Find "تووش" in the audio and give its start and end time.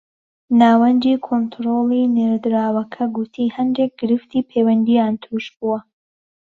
5.23-5.45